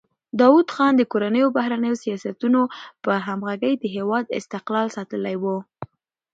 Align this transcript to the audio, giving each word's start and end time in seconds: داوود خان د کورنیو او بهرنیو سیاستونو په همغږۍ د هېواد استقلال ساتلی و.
داوود 0.39 0.67
خان 0.75 0.93
د 0.97 1.01
کورنیو 1.11 1.45
او 1.47 1.55
بهرنیو 1.57 2.01
سیاستونو 2.03 2.61
په 3.03 3.11
همغږۍ 3.27 3.73
د 3.79 3.85
هېواد 3.95 4.25
استقلال 4.39 4.87
ساتلی 4.97 5.35
و. 5.41 5.45